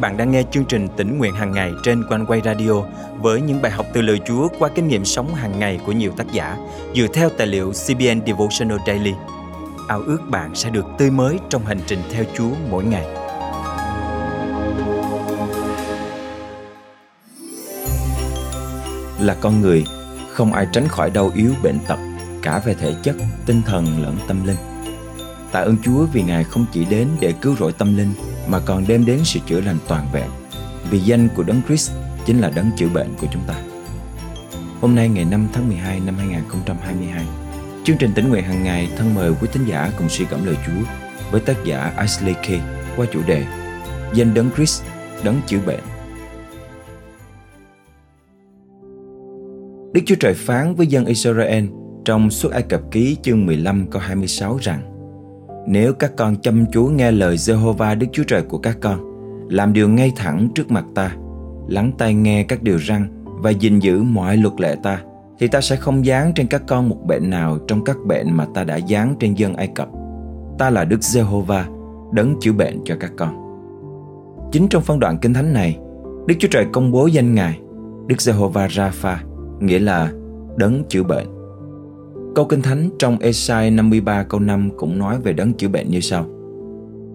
bạn 0.00 0.16
đang 0.16 0.30
nghe 0.30 0.42
chương 0.50 0.64
trình 0.64 0.88
tỉnh 0.96 1.18
nguyện 1.18 1.34
hàng 1.34 1.52
ngày 1.52 1.72
trên 1.82 2.04
quanh 2.08 2.26
quay 2.26 2.40
radio 2.44 2.72
với 3.20 3.40
những 3.40 3.62
bài 3.62 3.72
học 3.72 3.86
từ 3.92 4.02
lời 4.02 4.20
Chúa 4.26 4.48
qua 4.58 4.68
kinh 4.74 4.88
nghiệm 4.88 5.04
sống 5.04 5.34
hàng 5.34 5.58
ngày 5.58 5.80
của 5.86 5.92
nhiều 5.92 6.12
tác 6.16 6.32
giả 6.32 6.56
dựa 6.94 7.06
theo 7.14 7.28
tài 7.28 7.46
liệu 7.46 7.72
CBN 7.72 8.26
Devotional 8.26 8.78
Daily. 8.86 9.12
Ao 9.88 10.00
ước 10.00 10.18
bạn 10.30 10.54
sẽ 10.54 10.70
được 10.70 10.86
tươi 10.98 11.10
mới 11.10 11.38
trong 11.48 11.66
hành 11.66 11.80
trình 11.86 11.98
theo 12.12 12.24
Chúa 12.36 12.50
mỗi 12.70 12.84
ngày. 12.84 13.06
Là 19.20 19.36
con 19.40 19.60
người, 19.60 19.84
không 20.32 20.52
ai 20.52 20.66
tránh 20.72 20.88
khỏi 20.88 21.10
đau 21.10 21.30
yếu 21.34 21.52
bệnh 21.62 21.78
tật, 21.88 21.98
cả 22.42 22.62
về 22.64 22.74
thể 22.74 22.94
chất, 23.02 23.16
tinh 23.46 23.62
thần 23.66 24.02
lẫn 24.02 24.16
tâm 24.28 24.46
linh. 24.46 24.56
Tạ 25.52 25.60
ơn 25.60 25.76
Chúa 25.84 26.06
vì 26.12 26.22
Ngài 26.22 26.44
không 26.44 26.66
chỉ 26.72 26.84
đến 26.84 27.08
để 27.20 27.32
cứu 27.32 27.56
rỗi 27.56 27.72
tâm 27.72 27.96
linh 27.96 28.12
mà 28.48 28.60
còn 28.60 28.84
đem 28.88 29.06
đến 29.06 29.20
sự 29.24 29.40
chữa 29.46 29.60
lành 29.60 29.78
toàn 29.88 30.06
vẹn. 30.12 30.30
Vì 30.90 30.98
danh 30.98 31.28
của 31.36 31.42
Đấng 31.42 31.60
Christ 31.66 31.92
chính 32.26 32.38
là 32.40 32.50
đấng 32.54 32.70
chữa 32.76 32.88
bệnh 32.88 33.08
của 33.20 33.26
chúng 33.32 33.42
ta. 33.46 33.54
Hôm 34.80 34.94
nay 34.94 35.08
ngày 35.08 35.24
5 35.24 35.48
tháng 35.52 35.68
12 35.68 36.00
năm 36.00 36.14
2022, 36.18 37.24
chương 37.84 37.96
trình 37.96 38.10
tỉnh 38.14 38.28
nguyện 38.28 38.44
hàng 38.44 38.62
ngày 38.62 38.88
thân 38.96 39.14
mời 39.14 39.32
quý 39.40 39.48
tín 39.52 39.64
giả 39.64 39.90
cùng 39.98 40.08
suy 40.08 40.24
gẫm 40.30 40.46
lời 40.46 40.56
Chúa 40.66 40.84
với 41.30 41.40
tác 41.40 41.56
giả 41.64 41.92
Ashley 41.96 42.34
K 42.34 42.46
qua 42.96 43.06
chủ 43.12 43.20
đề 43.26 43.44
Danh 44.14 44.34
đấng 44.34 44.50
Christ, 44.56 44.82
đấng 45.24 45.40
chữa 45.46 45.58
bệnh. 45.66 45.80
Đức 49.92 50.00
Chúa 50.06 50.14
Trời 50.20 50.34
phán 50.34 50.74
với 50.74 50.86
dân 50.86 51.06
Israel 51.06 51.64
trong 52.04 52.30
suốt 52.30 52.52
Ai 52.52 52.62
Cập 52.62 52.80
ký 52.90 53.16
chương 53.22 53.46
15 53.46 53.86
câu 53.90 54.02
26 54.02 54.58
rằng 54.62 54.97
nếu 55.70 55.92
các 55.92 56.16
con 56.16 56.36
chăm 56.36 56.64
chú 56.72 56.84
nghe 56.84 57.10
lời 57.10 57.36
Jehovah 57.36 57.98
Đức 57.98 58.06
Chúa 58.12 58.24
Trời 58.24 58.42
của 58.42 58.58
các 58.58 58.76
con, 58.80 59.00
làm 59.50 59.72
điều 59.72 59.88
ngay 59.88 60.12
thẳng 60.16 60.48
trước 60.54 60.70
mặt 60.70 60.84
ta, 60.94 61.16
lắng 61.68 61.92
tai 61.98 62.14
nghe 62.14 62.42
các 62.42 62.62
điều 62.62 62.78
răn 62.78 63.24
và 63.24 63.50
gìn 63.50 63.78
giữ 63.78 64.02
mọi 64.02 64.36
luật 64.36 64.60
lệ 64.60 64.76
ta, 64.82 65.02
thì 65.38 65.48
ta 65.48 65.60
sẽ 65.60 65.76
không 65.76 66.06
dán 66.06 66.32
trên 66.34 66.46
các 66.46 66.62
con 66.68 66.88
một 66.88 66.96
bệnh 67.06 67.30
nào 67.30 67.58
trong 67.68 67.84
các 67.84 67.96
bệnh 68.06 68.36
mà 68.36 68.46
ta 68.54 68.64
đã 68.64 68.76
dán 68.76 69.14
trên 69.20 69.34
dân 69.34 69.54
Ai 69.54 69.68
Cập. 69.74 69.88
Ta 70.58 70.70
là 70.70 70.84
Đức 70.84 71.00
Jehovah, 71.00 71.64
đấng 72.12 72.40
chữa 72.40 72.52
bệnh 72.52 72.80
cho 72.84 72.94
các 73.00 73.12
con. 73.16 73.34
Chính 74.52 74.68
trong 74.68 74.82
phân 74.82 75.00
đoạn 75.00 75.18
kinh 75.18 75.34
thánh 75.34 75.52
này, 75.52 75.78
Đức 76.26 76.34
Chúa 76.38 76.48
Trời 76.50 76.66
công 76.72 76.92
bố 76.92 77.06
danh 77.06 77.34
Ngài, 77.34 77.60
Đức 78.06 78.16
Jehovah 78.18 78.68
Rapha, 78.68 79.22
nghĩa 79.60 79.78
là 79.78 80.12
đấng 80.56 80.84
chữa 80.88 81.02
bệnh. 81.02 81.26
Câu 82.38 82.44
Kinh 82.44 82.62
Thánh 82.62 82.90
trong 82.98 83.18
Esai 83.18 83.70
53 83.70 84.22
câu 84.22 84.40
5 84.40 84.70
cũng 84.76 84.98
nói 84.98 85.20
về 85.20 85.32
đấng 85.32 85.52
chữa 85.52 85.68
bệnh 85.68 85.90
như 85.90 86.00
sau. 86.00 86.26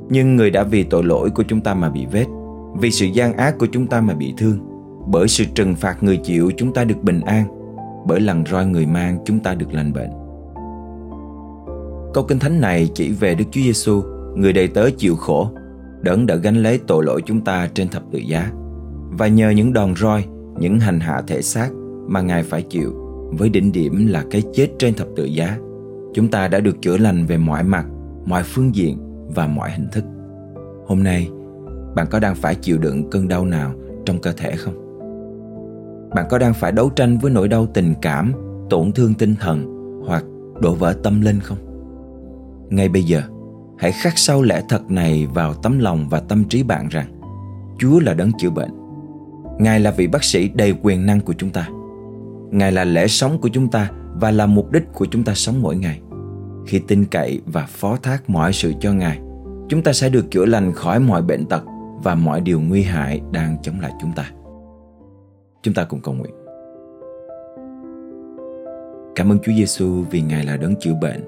Nhưng 0.10 0.36
người 0.36 0.50
đã 0.50 0.64
vì 0.64 0.84
tội 0.84 1.04
lỗi 1.04 1.30
của 1.30 1.44
chúng 1.48 1.62
ta 1.62 1.74
mà 1.74 1.90
bị 1.90 2.06
vết, 2.12 2.26
vì 2.80 2.92
sự 2.92 3.06
gian 3.06 3.34
ác 3.34 3.58
của 3.58 3.68
chúng 3.72 3.88
ta 3.88 4.02
mà 4.02 4.14
bị 4.14 4.34
thương, 4.38 4.58
bởi 5.08 5.28
sự 5.28 5.44
trừng 5.56 5.76
phạt 5.76 6.04
người 6.04 6.18
chịu 6.18 6.52
chúng 6.58 6.74
ta 6.74 6.84
được 6.84 7.04
bình 7.04 7.22
an, 7.22 7.46
bởi 8.08 8.20
lần 8.20 8.44
roi 8.46 8.66
người 8.66 8.86
mang 8.86 9.18
chúng 9.26 9.40
ta 9.40 9.54
được 9.54 9.74
lành 9.74 9.94
bệnh. 9.94 10.10
Câu 12.14 12.24
Kinh 12.24 12.40
Thánh 12.40 12.62
này 12.62 12.90
chỉ 12.94 13.12
về 13.12 13.36
Đức 13.36 13.46
Chúa 13.52 13.62
Giêsu, 13.62 14.02
người 14.36 14.54
đầy 14.54 14.68
tớ 14.68 14.90
chịu 14.98 15.16
khổ, 15.16 15.50
đấng 16.02 16.26
đã 16.26 16.36
gánh 16.36 16.64
lấy 16.64 16.80
tội 16.88 17.06
lỗi 17.06 17.22
chúng 17.26 17.42
ta 17.42 17.70
trên 17.74 17.88
thập 17.88 18.04
tự 18.12 18.20
giá. 18.20 18.52
Và 19.12 19.28
nhờ 19.28 19.50
những 19.50 19.74
đòn 19.74 19.96
roi, 19.96 20.26
những 20.60 20.80
hành 20.80 21.00
hạ 21.00 21.22
thể 21.28 21.42
xác 21.42 21.70
mà 22.08 22.22
Ngài 22.22 22.44
phải 22.44 22.62
chịu, 22.62 23.03
với 23.36 23.50
đỉnh 23.50 23.72
điểm 23.72 24.08
là 24.08 24.26
cái 24.32 24.44
chết 24.54 24.68
trên 24.80 24.94
thập 24.94 25.08
tự 25.16 25.26
giá. 25.26 25.58
Chúng 26.14 26.28
ta 26.28 26.48
đã 26.48 26.60
được 26.60 26.82
chữa 26.82 26.98
lành 26.98 27.26
về 27.26 27.38
mọi 27.38 27.64
mặt, 27.64 27.86
mọi 28.26 28.44
phương 28.44 28.76
diện 28.76 28.98
và 29.36 29.48
mọi 29.48 29.72
hình 29.72 29.88
thức. 29.92 30.04
Hôm 30.88 31.04
nay, 31.04 31.30
bạn 31.96 32.08
có 32.12 32.20
đang 32.20 32.36
phải 32.36 32.56
chịu 32.56 32.78
đựng 32.78 33.10
cơn 33.10 33.28
đau 33.28 33.46
nào 33.46 33.74
trong 34.06 34.20
cơ 34.20 34.32
thể 34.32 34.56
không? 34.56 34.74
Bạn 36.16 36.26
có 36.30 36.38
đang 36.38 36.54
phải 36.54 36.72
đấu 36.72 36.90
tranh 36.90 37.18
với 37.18 37.32
nỗi 37.32 37.48
đau 37.48 37.66
tình 37.66 37.94
cảm, 38.02 38.34
tổn 38.70 38.92
thương 38.92 39.14
tinh 39.14 39.36
thần 39.40 39.66
hoặc 40.08 40.24
đổ 40.62 40.74
vỡ 40.74 40.94
tâm 41.04 41.22
linh 41.22 41.40
không? 41.40 41.58
Ngay 42.70 42.90
bây 42.90 43.04
giờ, 43.04 43.22
hãy 43.78 43.92
khắc 43.92 44.18
sâu 44.18 44.42
lẽ 44.42 44.62
thật 44.70 44.92
này 44.92 45.28
vào 45.34 45.54
tấm 45.54 45.80
lòng 45.80 46.10
và 46.10 46.20
tâm 46.20 46.44
trí 46.44 46.64
bạn 46.64 46.88
rằng, 46.90 47.20
chúa 47.80 48.00
là 48.00 48.14
đấng 48.14 48.32
chữa 48.38 48.50
bệnh. 48.50 48.72
Ngài 49.60 49.80
là 49.80 49.92
vị 49.92 50.08
bác 50.08 50.24
sĩ 50.24 50.50
đầy 50.54 50.74
quyền 50.84 51.06
năng 51.06 51.22
của 51.22 51.34
chúng 51.34 51.50
ta. 51.50 51.70
Ngài 52.54 52.72
là 52.72 52.84
lẽ 52.84 53.08
sống 53.08 53.38
của 53.42 53.50
chúng 53.54 53.68
ta 53.68 53.92
và 54.14 54.32
là 54.32 54.46
mục 54.46 54.72
đích 54.72 54.84
của 54.94 55.06
chúng 55.12 55.24
ta 55.24 55.34
sống 55.34 55.62
mỗi 55.62 55.76
ngày. 55.76 56.02
Khi 56.66 56.80
tin 56.88 57.06
cậy 57.06 57.42
và 57.46 57.66
phó 57.70 57.96
thác 57.96 58.30
mọi 58.30 58.54
sự 58.54 58.74
cho 58.80 58.94
Ngài, 58.94 59.20
chúng 59.70 59.84
ta 59.84 59.94
sẽ 59.94 60.10
được 60.10 60.32
chữa 60.32 60.46
lành 60.46 60.74
khỏi 60.74 61.00
mọi 61.00 61.22
bệnh 61.22 61.46
tật 61.46 61.64
và 62.04 62.16
mọi 62.16 62.42
điều 62.42 62.60
nguy 62.60 62.84
hại 62.84 63.22
đang 63.32 63.58
chống 63.62 63.80
lại 63.80 63.92
chúng 64.02 64.12
ta. 64.16 64.32
Chúng 65.62 65.74
ta 65.74 65.84
cùng 65.84 66.00
cầu 66.02 66.14
nguyện. 66.14 66.34
Cảm 69.16 69.32
ơn 69.32 69.40
Chúa 69.40 69.52
Giêsu 69.58 70.04
vì 70.12 70.22
Ngài 70.22 70.46
là 70.46 70.58
đấng 70.58 70.76
chữa 70.80 70.94
bệnh. 71.02 71.24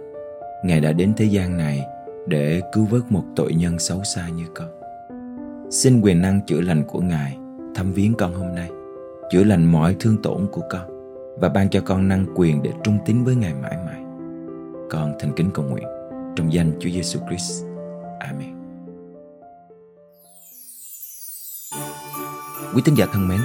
Ngài 0.63 0.79
đã 0.79 0.91
đến 0.91 1.13
thế 1.17 1.25
gian 1.25 1.57
này 1.57 1.83
để 2.27 2.61
cứu 2.73 2.85
vớt 2.85 3.11
một 3.11 3.23
tội 3.35 3.53
nhân 3.53 3.79
xấu 3.79 4.03
xa 4.03 4.29
như 4.29 4.43
con. 4.55 4.67
Xin 5.71 6.01
quyền 6.01 6.21
năng 6.21 6.41
chữa 6.45 6.61
lành 6.61 6.83
của 6.87 6.99
Ngài 6.99 7.37
thăm 7.75 7.93
viếng 7.93 8.13
con 8.13 8.33
hôm 8.33 8.55
nay, 8.55 8.69
chữa 9.31 9.43
lành 9.43 9.65
mọi 9.65 9.95
thương 9.99 10.21
tổn 10.21 10.47
của 10.51 10.61
con 10.69 10.94
và 11.37 11.49
ban 11.49 11.69
cho 11.69 11.81
con 11.85 12.07
năng 12.07 12.25
quyền 12.35 12.63
để 12.63 12.71
trung 12.83 12.97
tín 13.05 13.23
với 13.23 13.35
Ngài 13.35 13.53
mãi 13.53 13.77
mãi. 13.85 14.01
Con 14.89 15.13
thành 15.19 15.31
kính 15.35 15.51
cầu 15.53 15.65
nguyện 15.65 15.85
trong 16.35 16.53
danh 16.53 16.71
Chúa 16.79 16.89
Giêsu 16.89 17.19
Christ. 17.27 17.63
Amen. 18.19 18.55
Quý 22.73 22.81
tín 22.85 22.95
giả 22.95 23.05
thân 23.13 23.27
mến, 23.27 23.39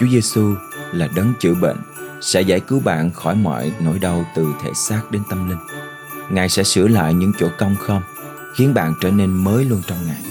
Chúa 0.00 0.06
Giêsu 0.06 0.54
là 0.92 1.08
đấng 1.16 1.32
chữa 1.40 1.54
bệnh 1.54 1.76
sẽ 2.20 2.40
giải 2.40 2.60
cứu 2.60 2.80
bạn 2.84 3.10
khỏi 3.10 3.34
mọi 3.34 3.72
nỗi 3.84 3.98
đau 3.98 4.24
từ 4.34 4.46
thể 4.62 4.70
xác 4.74 5.02
đến 5.10 5.22
tâm 5.30 5.48
linh. 5.48 5.58
Ngài 6.30 6.48
sẽ 6.48 6.62
sửa 6.62 6.88
lại 6.88 7.14
những 7.14 7.32
chỗ 7.38 7.48
cong 7.58 7.76
không, 7.78 8.02
khiến 8.56 8.74
bạn 8.74 8.94
trở 9.00 9.10
nên 9.10 9.30
mới 9.30 9.64
luôn 9.64 9.82
trong 9.86 9.98
Ngài. 10.06 10.22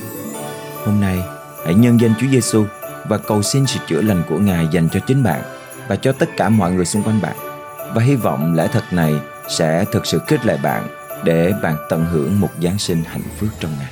Hôm 0.86 1.02
nay, 1.02 1.20
hãy 1.66 1.74
nhân 1.74 2.00
danh 2.02 2.14
Chúa 2.20 2.28
Giêsu 2.32 2.66
và 3.08 3.18
cầu 3.18 3.42
xin 3.42 3.66
sự 3.66 3.80
chữa 3.88 4.02
lành 4.02 4.24
của 4.30 4.40
Ngài 4.40 4.68
dành 4.72 4.90
cho 4.90 5.00
chính 5.00 5.24
bạn 5.24 5.42
và 5.88 5.96
cho 5.96 6.12
tất 6.12 6.30
cả 6.38 6.50
mọi 6.50 6.72
người 6.72 6.86
xung 6.86 7.04
quanh 7.04 7.22
bạn. 7.22 7.36
Và 7.96 8.02
hy 8.02 8.16
vọng 8.16 8.54
lễ 8.54 8.68
thật 8.68 8.84
này 8.92 9.14
sẽ 9.48 9.86
thực 9.92 10.06
sự 10.06 10.20
kết 10.28 10.46
lại 10.46 10.58
bạn 10.64 10.88
để 11.24 11.54
bạn 11.64 11.76
tận 11.90 12.06
hưởng 12.06 12.40
một 12.40 12.50
Giáng 12.62 12.78
sinh 12.78 13.04
hạnh 13.04 13.24
phúc 13.38 13.50
trong 13.60 13.72
ngày. 13.80 13.92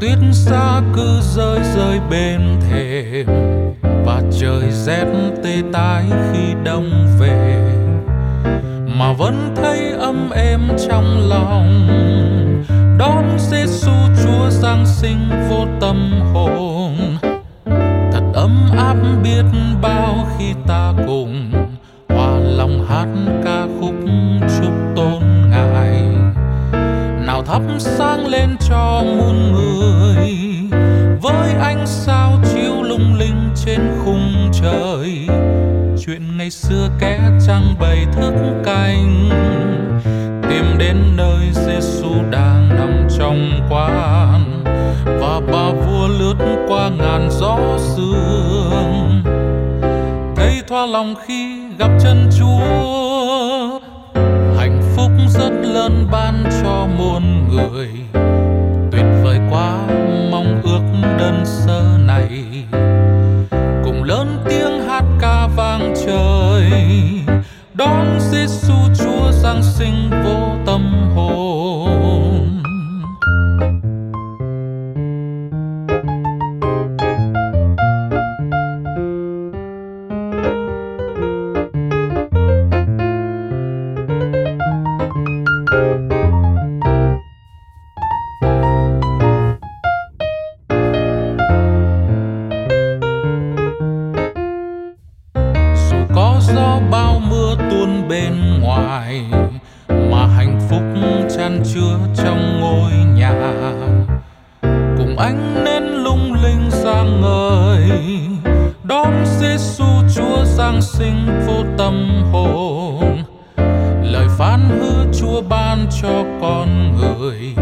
Tuyết 0.00 0.18
xa 0.32 0.82
cứ 0.94 1.20
rơi 1.34 1.60
rơi 1.76 2.00
bên 2.10 2.60
thềm 2.60 3.26
và 4.04 4.22
trời 4.40 4.70
rét 4.70 5.06
tê 5.44 5.62
tái 5.72 6.04
khi 6.32 6.54
đông 6.64 7.16
về 7.20 7.53
mà 8.98 9.12
vẫn 9.12 9.54
thấy 9.56 9.90
ấm 9.90 10.30
êm 10.30 10.60
trong 10.88 11.28
lòng. 11.28 11.88
Đón 12.98 13.38
Giêsu 13.38 13.92
Chúa 14.22 14.50
Giáng 14.50 14.86
sinh 14.86 15.18
vô 15.50 15.66
tâm 15.80 16.20
hồn. 16.34 16.96
Thật 18.12 18.22
ấm 18.34 18.70
áp 18.78 18.96
biết 19.22 19.44
bao 19.82 20.26
khi 20.38 20.44
ta 20.66 20.92
cùng, 21.06 21.52
hòa 22.08 22.38
lòng 22.38 22.86
hát 22.88 23.06
ca 23.44 23.66
khúc 23.80 23.94
chúc 24.40 24.72
tôn 24.96 25.22
ngài. 25.50 26.02
Nào 27.26 27.42
thắp 27.46 27.62
sáng 27.78 28.26
lên 28.26 28.56
cho 28.68 29.02
muôn 29.04 29.52
người 29.52 29.73
chuyện 36.06 36.36
ngày 36.36 36.50
xưa 36.50 36.88
kẻ 36.98 37.20
trăng 37.46 37.74
bày 37.80 38.06
thức 38.12 38.34
canh. 38.64 39.28
Tìm 40.50 40.78
đến 40.78 40.96
nơi 41.16 41.50
Giêsu 41.52 42.10
đang 42.30 42.68
nằm 42.68 43.08
trong 43.18 43.60
quan 43.70 44.62
và 45.04 45.40
bà 45.52 45.70
vua 45.70 46.08
lướt 46.08 46.64
qua 46.68 46.90
ngàn 46.98 47.28
gió 47.30 47.58
sương. 47.78 49.22
Thấy 50.36 50.62
thoa 50.68 50.86
lòng 50.86 51.14
khi 51.26 51.68
gặp 51.78 51.90
chân 52.02 52.30
Chúa, 52.38 53.80
hạnh 54.58 54.82
phúc 54.96 55.10
rất 55.28 55.52
lớn 55.62 56.06
ban 56.12 56.44
cho 56.62 56.86
muôn 56.98 57.48
người. 57.48 57.88
Tuyệt 58.92 59.04
vời 59.22 59.38
quá, 59.50 59.78
mong 60.30 60.60
ước 60.64 60.82
đơn 61.18 61.42
sơ 61.44 61.98
này 62.06 62.44
hát 64.94 65.04
ca 65.20 65.46
vang 65.46 65.94
trời. 66.06 66.70
Đón 67.74 68.18
Giêsu 68.20 68.74
Chúa 68.98 69.32
Giáng 69.32 69.62
sinh 69.62 70.10
vô 70.24 70.43
bên 98.14 98.60
ngoài, 98.60 99.24
mà 99.88 100.26
hạnh 100.26 100.60
phúc 100.70 100.82
chan 101.36 101.62
chứa 101.74 101.98
trong 102.16 102.60
ngôi 102.60 102.92
nhà. 103.16 103.32
Cùng 104.98 105.16
anh 105.18 105.64
nên 105.64 105.82
lung 105.82 106.32
linh 106.42 106.70
sáng 106.70 107.20
ngời, 107.20 107.90
đón 108.84 109.24
Giêsu 109.40 109.84
Chúa 110.14 110.44
Giáng 110.44 110.82
sinh 110.82 111.42
vô 111.46 111.64
tâm 111.78 112.22
hồn. 112.32 113.22
Lời 114.02 114.26
phán 114.38 114.60
hứa 114.68 115.04
Chúa 115.20 115.42
ban 115.48 115.86
cho 116.02 116.24
con 116.40 116.96
người, 116.96 117.54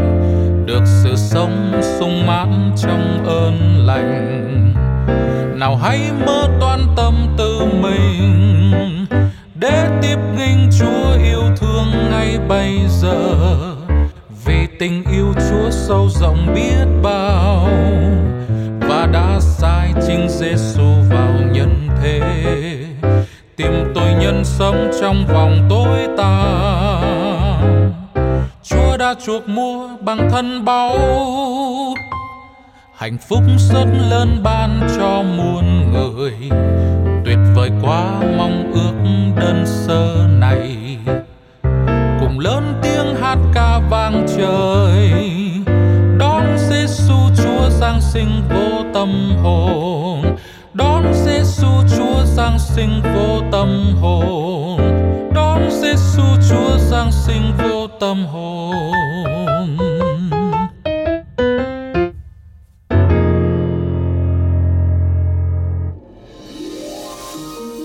được 0.66 0.82
sự 0.84 1.16
sống 1.16 1.80
sung 1.82 2.26
mãn 2.26 2.72
trong 2.76 3.24
ơn 3.26 3.86
lành. 3.86 4.74
Nào 5.58 5.76
hãy 5.76 6.00
mơ 6.26 6.48
toan 6.60 6.80
tâm 6.96 7.14
tư 7.38 7.60
mình 7.82 9.01
để 9.62 9.88
tiếp 10.02 10.16
nghinh 10.36 10.70
Chúa 10.78 11.16
yêu 11.24 11.42
thương 11.56 12.10
ngay 12.10 12.38
bây 12.48 12.78
giờ. 12.88 13.34
Vì 14.44 14.66
tình 14.78 15.04
yêu 15.12 15.32
Chúa 15.34 15.70
sâu 15.70 16.08
rộng 16.08 16.54
biết 16.54 16.86
bao, 17.02 17.68
và 18.80 19.08
đã 19.12 19.40
sai 19.40 19.92
chính 20.06 20.28
Giêsu 20.28 20.84
vào 21.10 21.32
nhân 21.52 21.88
thế. 22.02 22.20
Tìm 23.56 23.92
tôi 23.94 24.12
nhân 24.20 24.42
sống 24.44 24.90
trong 25.00 25.26
vòng 25.26 25.66
tối 25.70 26.08
tăm. 26.16 27.02
Chúa 28.62 28.96
đã 28.96 29.14
chuộc 29.26 29.48
mua 29.48 29.88
bằng 30.00 30.30
thân 30.30 30.64
báu. 30.64 30.98
Hạnh 32.96 33.18
phúc 33.28 33.42
rất 33.58 33.86
lớn 34.10 34.40
ban 34.42 34.80
cho 34.96 35.22
muôn 35.22 35.92
người. 35.92 36.32
Tuyệt 37.24 37.38
vời 37.54 37.70
quá, 37.82 38.04
mong 38.36 38.72
ước 38.74 39.01
đơn 39.42 39.66
sơ 39.66 40.26
này. 40.38 40.98
Cùng 42.20 42.38
lớn 42.38 42.74
tiếng 42.82 43.16
hát 43.20 43.38
ca 43.54 43.80
vang 43.90 44.26
trời 44.36 45.12
đón 46.18 46.58
Giêsu 46.58 47.14
Chúa 47.36 47.68
Giáng 47.70 48.00
sinh 48.00 48.42
vô 48.50 48.84
tâm 48.94 49.36
hồn. 49.42 50.36
Đón 50.74 51.14
Giêsu 51.14 51.66
Chúa 51.96 52.24
Giáng 52.24 52.58
sinh 52.58 53.02
vô 53.14 53.40
tâm 53.52 53.94
hồn. 54.00 54.80
Đón 55.34 55.70
Giêsu 55.70 56.22
Chúa 56.50 56.78
Giáng 56.78 57.12
sinh 57.12 57.52
vô 57.58 57.86
tâm 58.00 58.26
hồn. 58.26 58.82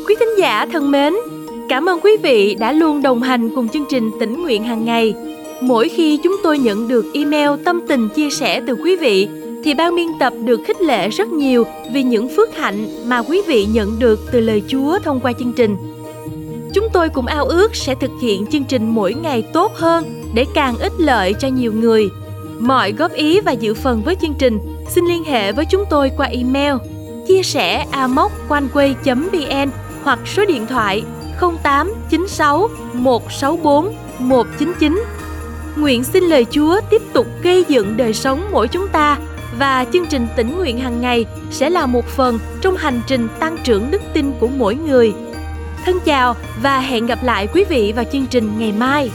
Quý 0.07 0.15
thính 0.19 0.39
giả 0.39 0.65
thân 0.73 0.91
mến, 0.91 1.13
cảm 1.69 1.89
ơn 1.89 1.99
quý 1.99 2.11
vị 2.23 2.55
đã 2.55 2.71
luôn 2.71 3.01
đồng 3.01 3.21
hành 3.21 3.49
cùng 3.55 3.69
chương 3.69 3.85
trình 3.89 4.11
tỉnh 4.19 4.41
nguyện 4.41 4.63
hàng 4.63 4.85
ngày. 4.85 5.13
Mỗi 5.61 5.89
khi 5.89 6.19
chúng 6.23 6.35
tôi 6.43 6.59
nhận 6.59 6.87
được 6.87 7.05
email 7.13 7.49
tâm 7.65 7.81
tình 7.87 8.09
chia 8.09 8.29
sẻ 8.29 8.61
từ 8.67 8.75
quý 8.75 8.95
vị, 8.95 9.27
thì 9.63 9.73
ban 9.73 9.95
biên 9.95 10.07
tập 10.19 10.33
được 10.45 10.61
khích 10.65 10.81
lệ 10.81 11.09
rất 11.09 11.29
nhiều 11.29 11.65
vì 11.93 12.03
những 12.03 12.29
phước 12.35 12.57
hạnh 12.57 12.87
mà 13.05 13.21
quý 13.21 13.41
vị 13.47 13.67
nhận 13.73 13.99
được 13.99 14.19
từ 14.31 14.39
lời 14.39 14.63
Chúa 14.67 14.99
thông 14.99 15.19
qua 15.19 15.33
chương 15.39 15.53
trình. 15.53 15.77
Chúng 16.73 16.87
tôi 16.93 17.09
cũng 17.09 17.25
ao 17.25 17.45
ước 17.45 17.75
sẽ 17.75 17.95
thực 17.95 18.11
hiện 18.21 18.45
chương 18.45 18.63
trình 18.63 18.89
mỗi 18.89 19.13
ngày 19.13 19.41
tốt 19.53 19.71
hơn 19.75 20.23
để 20.33 20.45
càng 20.53 20.77
ích 20.77 20.93
lợi 20.97 21.33
cho 21.39 21.47
nhiều 21.47 21.73
người. 21.73 22.09
Mọi 22.59 22.91
góp 22.91 23.13
ý 23.13 23.41
và 23.41 23.51
dự 23.51 23.73
phần 23.73 24.01
với 24.05 24.15
chương 24.21 24.33
trình, 24.39 24.59
xin 24.89 25.05
liên 25.05 25.23
hệ 25.23 25.51
với 25.51 25.65
chúng 25.65 25.83
tôi 25.89 26.11
qua 26.17 26.27
email 26.27 26.73
chia 27.27 27.43
sẻ 27.43 27.85
amoconeway.vn 27.91 29.69
hoặc 30.03 30.19
số 30.25 30.45
điện 30.45 30.67
thoại 30.67 31.03
0896 31.39 32.67
164 32.93 33.95
199. 34.19 35.03
Nguyện 35.75 36.03
xin 36.03 36.23
lời 36.23 36.45
Chúa 36.51 36.79
tiếp 36.89 37.01
tục 37.13 37.27
gây 37.41 37.65
dựng 37.67 37.97
đời 37.97 38.13
sống 38.13 38.47
mỗi 38.51 38.67
chúng 38.67 38.87
ta 38.87 39.17
và 39.57 39.85
chương 39.93 40.05
trình 40.05 40.27
tỉnh 40.35 40.57
nguyện 40.57 40.79
hàng 40.79 41.01
ngày 41.01 41.25
sẽ 41.51 41.69
là 41.69 41.85
một 41.85 42.05
phần 42.05 42.39
trong 42.61 42.75
hành 42.77 43.01
trình 43.07 43.27
tăng 43.39 43.57
trưởng 43.63 43.91
đức 43.91 44.01
tin 44.13 44.31
của 44.39 44.47
mỗi 44.47 44.75
người. 44.75 45.13
Thân 45.85 45.99
chào 46.05 46.35
và 46.61 46.79
hẹn 46.79 47.05
gặp 47.05 47.19
lại 47.23 47.47
quý 47.53 47.63
vị 47.69 47.93
vào 47.95 48.05
chương 48.11 48.25
trình 48.25 48.51
ngày 48.57 48.71
mai. 48.71 49.11